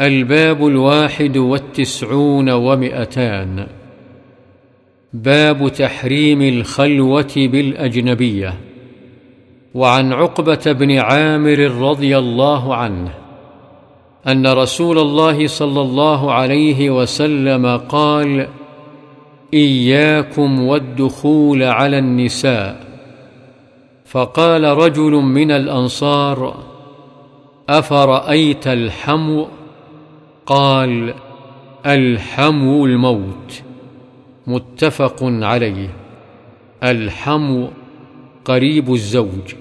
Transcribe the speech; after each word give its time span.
الباب 0.00 0.66
الواحد 0.66 1.36
والتسعون 1.36 2.50
ومئتان. 2.50 3.66
باب 5.12 5.68
تحريم 5.68 6.42
الخلوة 6.42 7.32
بالأجنبية. 7.36 8.54
وعن 9.74 10.12
عقبة 10.12 10.72
بن 10.72 10.98
عامر 10.98 11.58
رضي 11.58 12.18
الله 12.18 12.74
عنه 12.74 13.14
أن 14.28 14.46
رسول 14.46 14.98
الله 14.98 15.46
صلى 15.46 15.80
الله 15.80 16.32
عليه 16.32 16.90
وسلم 16.90 17.76
قال 17.76 18.48
إياكم 19.54 20.60
والدخول 20.60 21.62
على 21.62 21.98
النساء. 21.98 22.84
فقال 24.04 24.64
رجل 24.64 25.12
من 25.12 25.50
الأنصار 25.50 26.54
أفرأيت 27.68 28.66
الحمو 28.66 29.46
قال 30.50 31.14
الحمو 31.86 32.86
الموت 32.86 33.62
متفق 34.46 35.18
عليه. 35.22 35.88
الحمو 36.82 37.68
قريب 38.44 38.92
الزوج 38.92 39.54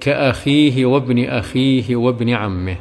كأخيه 0.00 0.86
وابن 0.86 1.24
أخيه 1.24 1.96
وابن 1.96 2.30
عمه. 2.30 2.76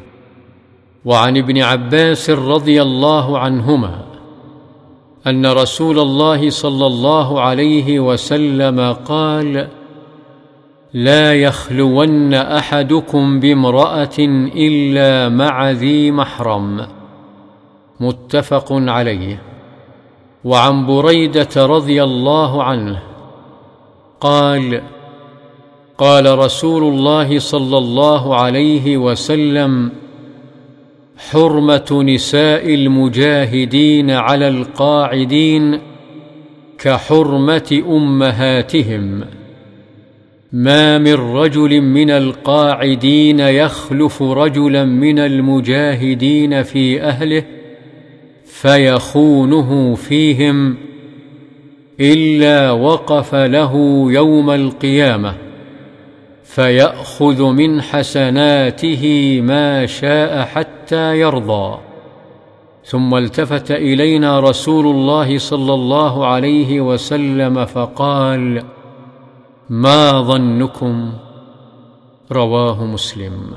وعن 1.06 1.38
ابن 1.38 1.62
عباس 1.62 2.30
رضي 2.30 2.82
الله 2.82 3.40
عنهما 3.40 4.06
أن 5.28 5.46
رسول 5.46 6.00
الله 6.00 6.50
صلى 6.50 6.88
الله 6.88 7.42
عليه 7.42 8.00
وسلم 8.00 8.94
قال 8.94 9.68
لا 10.94 11.34
يخلون 11.34 12.34
أحدكم 12.34 13.40
بامرأة 13.40 14.18
إلا 14.56 15.30
مع 15.30 15.72
ذي 15.72 16.12
محرم. 16.12 16.97
متفق 18.00 18.68
عليه. 18.72 19.42
وعن 20.44 20.86
بريدة 20.86 21.66
رضي 21.66 22.04
الله 22.04 22.64
عنه 22.64 23.00
قال 24.22 24.82
قال 25.98 26.40
رسول 26.40 26.84
الله 26.84 27.40
صلى 27.40 27.78
الله 27.78 28.36
عليه 28.36 28.98
وسلم 28.98 29.92
حرمة 31.32 32.04
نساء 32.06 32.74
المجاهدين 32.74 34.12
على 34.12 34.48
القاعدين 34.48 35.80
كحرمة 36.80 37.84
أمهاتهم. 37.88 39.24
ما 40.52 40.98
من 40.98 41.14
رجل 41.14 41.82
من 41.82 42.10
القاعدين 42.10 43.40
يخلف 43.40 44.22
رجلا 44.22 44.86
من 44.86 45.20
المجاهدين 45.20 46.64
في 46.64 47.02
أهله 47.02 47.44
فيخونه 48.48 49.96
فيهم 49.96 50.78
إلا 52.00 52.72
وقف 52.72 53.36
له 53.36 53.74
يوم 54.12 54.50
القيامة 54.50 55.36
فيأخذ 56.44 57.44
من 57.44 57.82
حسناته 57.82 59.38
ما 59.44 59.86
شاء 59.86 60.42
حتى 60.42 61.20
يرضى. 61.20 61.78
ثم 62.86 63.16
التفت 63.16 63.72
إلينا 63.72 64.40
رسول 64.40 64.88
الله 64.88 65.38
صلى 65.38 65.74
الله 65.74 66.26
عليه 66.26 66.82
وسلم 66.82 67.66
فقال 67.66 68.64
ما 69.70 70.22
ظنكم؟ 70.22 71.14
رواه 72.32 72.86
مسلم. 72.86 73.54